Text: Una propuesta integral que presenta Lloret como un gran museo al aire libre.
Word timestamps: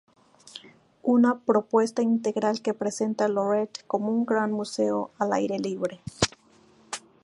Una 1.03 1.41
propuesta 1.45 2.01
integral 2.01 2.63
que 2.63 2.73
presenta 2.73 3.27
Lloret 3.27 3.85
como 3.85 4.09
un 4.11 4.25
gran 4.25 4.51
museo 4.51 5.11
al 5.19 5.31
aire 5.31 5.59
libre. 5.59 5.99